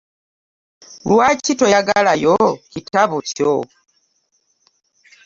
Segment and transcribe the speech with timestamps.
[1.09, 2.35] Lwaki toyagalayo
[2.71, 3.53] kitabo kyo?